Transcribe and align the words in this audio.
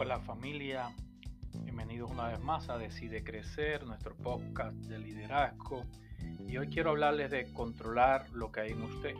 Hola 0.00 0.20
familia, 0.20 0.94
bienvenidos 1.64 2.08
una 2.08 2.28
vez 2.28 2.38
más 2.38 2.68
a 2.68 2.78
Decide 2.78 3.24
Crecer, 3.24 3.84
nuestro 3.84 4.14
podcast 4.14 4.76
de 4.84 4.96
liderazgo. 4.96 5.82
Y 6.46 6.56
hoy 6.56 6.68
quiero 6.68 6.90
hablarles 6.90 7.32
de 7.32 7.52
controlar 7.52 8.30
lo 8.30 8.52
que 8.52 8.60
hay 8.60 8.70
en 8.70 8.82
usted. 8.82 9.16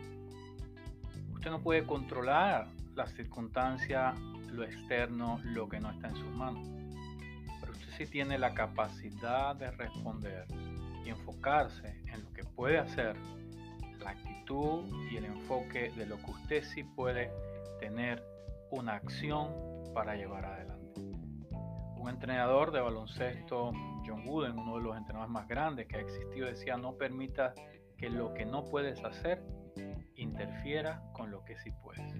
Usted 1.32 1.50
no 1.50 1.60
puede 1.64 1.84
controlar 1.84 2.68
las 2.94 3.12
circunstancias, 3.14 4.16
lo 4.52 4.62
externo, 4.62 5.40
lo 5.42 5.68
que 5.68 5.80
no 5.80 5.90
está 5.90 6.10
en 6.10 6.14
sus 6.14 6.30
manos. 6.30 6.64
Pero 7.58 7.72
usted 7.72 7.90
sí 7.98 8.06
tiene 8.06 8.38
la 8.38 8.54
capacidad 8.54 9.56
de 9.56 9.72
responder 9.72 10.46
y 11.04 11.08
enfocarse 11.08 11.88
en 12.06 12.22
lo 12.22 12.32
que 12.32 12.44
puede 12.44 12.78
hacer, 12.78 13.16
la 13.98 14.10
actitud 14.10 14.84
y 15.10 15.16
el 15.16 15.24
enfoque 15.24 15.90
de 15.96 16.06
lo 16.06 16.18
que 16.18 16.30
usted 16.30 16.62
sí 16.62 16.84
puede 16.84 17.32
tener 17.80 18.22
una 18.70 18.94
acción 18.94 19.77
para 19.94 20.14
llevar 20.14 20.44
adelante. 20.44 21.00
Un 21.96 22.08
entrenador 22.08 22.70
de 22.70 22.80
baloncesto, 22.80 23.72
John 24.06 24.26
Wooden, 24.26 24.58
uno 24.58 24.76
de 24.76 24.82
los 24.82 24.96
entrenadores 24.96 25.32
más 25.32 25.48
grandes 25.48 25.86
que 25.86 25.96
ha 25.96 26.00
existido, 26.00 26.46
decía, 26.46 26.76
no 26.76 26.94
permita 26.94 27.54
que 27.96 28.08
lo 28.08 28.32
que 28.34 28.46
no 28.46 28.64
puedes 28.64 29.02
hacer 29.04 29.42
interfiera 30.14 31.02
con 31.12 31.30
lo 31.30 31.44
que 31.44 31.56
sí 31.58 31.70
puedes. 31.82 32.14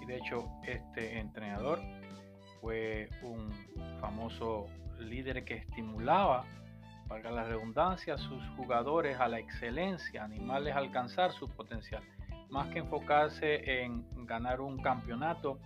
Y 0.00 0.06
de 0.06 0.16
hecho, 0.16 0.48
este 0.64 1.18
entrenador 1.18 1.80
fue 2.60 3.08
un 3.22 3.52
famoso 4.00 4.66
líder 4.98 5.44
que 5.44 5.54
estimulaba, 5.54 6.44
valga 7.06 7.30
la 7.30 7.44
redundancia, 7.44 8.14
a 8.14 8.18
sus 8.18 8.42
jugadores 8.56 9.18
a 9.20 9.28
la 9.28 9.38
excelencia, 9.38 10.24
animales 10.24 10.74
a 10.74 10.78
alcanzar 10.78 11.32
su 11.32 11.48
potencial 11.48 12.02
más 12.52 12.68
que 12.68 12.80
enfocarse 12.80 13.82
en 13.82 14.04
ganar 14.26 14.60
un 14.60 14.76
campeonato, 14.78 15.58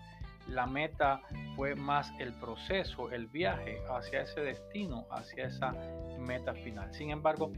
la 0.48 0.66
meta 0.66 1.20
fue 1.54 1.74
más 1.74 2.12
el 2.18 2.32
proceso, 2.34 3.10
el 3.10 3.26
viaje 3.26 3.78
hacia 3.90 4.22
ese 4.22 4.40
destino, 4.40 5.06
hacia 5.10 5.46
esa 5.46 5.74
meta 6.18 6.54
final. 6.54 6.92
Sin 6.94 7.10
embargo, 7.10 7.52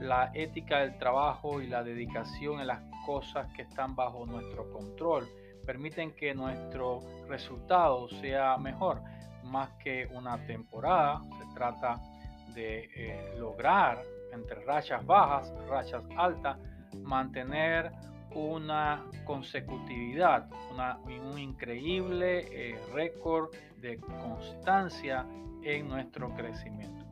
la 0.00 0.30
ética 0.34 0.78
del 0.80 0.96
trabajo 0.98 1.60
y 1.60 1.66
la 1.66 1.82
dedicación 1.82 2.60
en 2.60 2.68
las 2.68 2.80
cosas 3.04 3.52
que 3.54 3.62
están 3.62 3.94
bajo 3.94 4.24
nuestro 4.26 4.70
control 4.72 5.28
permiten 5.66 6.12
que 6.12 6.34
nuestro 6.34 7.00
resultado 7.28 8.08
sea 8.20 8.56
mejor. 8.56 9.02
Más 9.44 9.70
que 9.82 10.08
una 10.12 10.44
temporada, 10.46 11.20
se 11.38 11.54
trata 11.54 12.00
de 12.54 12.90
eh, 12.94 13.34
lograr 13.38 14.02
entre 14.32 14.64
rachas 14.64 15.04
bajas, 15.04 15.52
rachas 15.68 16.04
altas, 16.16 16.58
mantener 17.02 17.92
una 18.34 19.04
consecutividad, 19.24 20.48
un 21.06 21.38
increíble 21.38 22.46
eh, 22.50 22.78
récord 22.92 23.50
de 23.80 23.98
constancia 23.98 25.26
en 25.62 25.88
nuestro 25.88 26.34
crecimiento. 26.34 27.06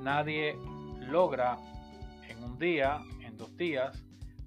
Nadie 0.00 0.56
logra 1.00 1.58
en 2.28 2.42
un 2.44 2.58
día, 2.58 3.00
en 3.22 3.36
dos 3.36 3.56
días, 3.56 4.02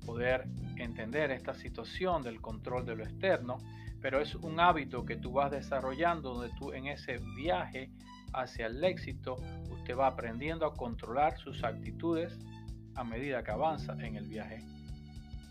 poder 0.06 0.47
entender 0.78 1.31
esta 1.31 1.53
situación 1.53 2.23
del 2.23 2.41
control 2.41 2.86
de 2.86 2.95
lo 2.95 3.03
externo, 3.03 3.58
pero 4.02 4.22
es 4.22 4.36
un 4.36 4.59
hábito 4.59 5.06
que 5.06 5.17
tú 5.17 5.34
vas 5.34 5.52
desarrollando 5.52 6.34
donde 6.34 6.53
tú 6.58 6.72
en 6.72 6.88
ese 6.88 7.19
viaje 7.36 7.91
hacia 8.34 8.67
el 8.67 8.84
éxito, 8.84 9.38
usted 9.72 9.97
va 9.97 10.08
aprendiendo 10.08 10.66
a 10.66 10.73
controlar 10.73 11.38
sus 11.38 11.63
actitudes 11.63 12.38
a 12.95 13.03
medida 13.03 13.44
que 13.44 13.52
avanza 13.52 13.94
en 13.94 14.16
el 14.16 14.28
viaje 14.28 14.63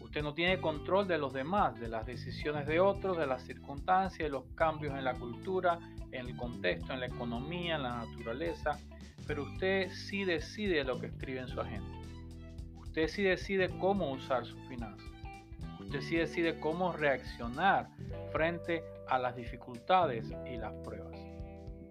Usted 0.00 0.22
no 0.22 0.34
tiene 0.34 0.60
control 0.60 1.06
de 1.06 1.18
los 1.18 1.32
demás, 1.32 1.78
de 1.78 1.88
las 1.88 2.06
decisiones 2.06 2.66
de 2.66 2.80
otros, 2.80 3.18
de 3.18 3.26
las 3.26 3.42
circunstancias, 3.42 4.18
de 4.18 4.30
los 4.30 4.44
cambios 4.54 4.94
en 4.96 5.04
la 5.04 5.14
cultura, 5.14 5.78
en 6.12 6.26
el 6.26 6.36
contexto, 6.36 6.92
en 6.92 7.00
la 7.00 7.06
economía, 7.06 7.76
en 7.76 7.82
la 7.82 7.96
naturaleza, 8.04 8.78
pero 9.26 9.42
usted 9.42 9.90
sí 9.90 10.24
decide 10.24 10.84
lo 10.84 10.98
que 10.98 11.06
escribe 11.06 11.40
en 11.40 11.48
su 11.48 11.60
agenda. 11.60 11.98
Usted 12.76 13.08
sí 13.08 13.22
decide 13.22 13.68
cómo 13.78 14.10
usar 14.10 14.46
sus 14.46 14.60
finanzas. 14.68 15.06
Usted 15.80 16.00
sí 16.00 16.16
decide 16.16 16.58
cómo 16.58 16.92
reaccionar 16.92 17.88
frente 18.32 18.82
a 19.08 19.18
las 19.18 19.36
dificultades 19.36 20.30
y 20.50 20.56
las 20.56 20.72
pruebas. 20.84 21.16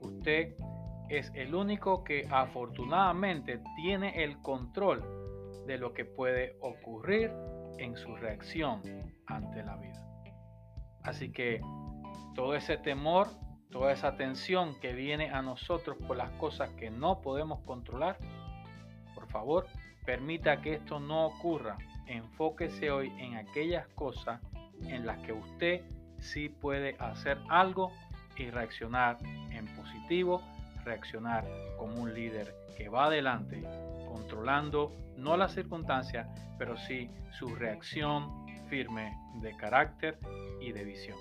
Usted 0.02 0.56
es 1.10 1.32
el 1.36 1.56
único 1.56 2.04
que 2.04 2.28
afortunadamente 2.30 3.62
tiene 3.76 4.24
el 4.24 4.38
control 4.42 5.04
de 5.66 5.78
lo 5.78 5.94
que 5.94 6.06
puede 6.06 6.58
ocurrir 6.62 7.32
en 7.78 7.96
su 7.96 8.16
reacción 8.16 8.82
ante 9.26 9.64
la 9.64 9.76
vida. 9.78 10.04
Así 11.04 11.32
que 11.32 11.62
todo 12.36 12.56
ese 12.56 12.78
temor, 12.78 13.28
toda 13.72 13.92
esa 13.92 14.16
tensión 14.16 14.80
que 14.80 14.94
viene 14.94 15.30
a 15.30 15.42
nosotros 15.42 15.98
por 16.08 16.18
las 16.18 16.32
cosas 16.32 16.70
que 16.72 16.90
no 16.90 17.22
podemos 17.22 17.62
controlar, 17.62 18.18
por 19.16 19.28
favor, 19.28 19.68
permita 20.06 20.62
que 20.62 20.76
esto 20.76 21.00
no 21.00 21.26
ocurra. 21.28 21.78
Enfóquese 22.06 22.92
hoy 22.92 23.12
en 23.18 23.36
aquellas 23.36 23.88
cosas 23.90 24.42
en 24.82 25.06
las 25.06 25.18
que 25.20 25.34
usted 25.34 25.82
sí 26.20 26.50
puede 26.50 26.96
hacer 27.00 27.38
algo 27.50 27.92
y 28.38 28.50
reaccionar 28.50 29.18
en 29.52 29.66
positivo, 29.76 30.42
reaccionar 30.88 31.46
como 31.78 32.02
un 32.02 32.14
líder 32.14 32.56
que 32.76 32.90
va 32.90 33.06
adelante 33.06 33.62
controlando 34.08 34.96
no 35.18 35.36
las 35.38 35.54
circunstancias, 35.54 36.28
pero 36.58 36.78
sí 36.78 37.12
su 37.38 37.56
reacción 37.56 38.46
firme 38.70 39.16
de 39.42 39.56
carácter 39.58 40.18
y 40.62 40.72
de 40.72 40.84
visión. 40.84 41.18